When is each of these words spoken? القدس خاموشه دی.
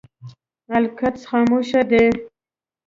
القدس 0.77 1.21
خاموشه 1.29 1.81
دی. 1.89 2.05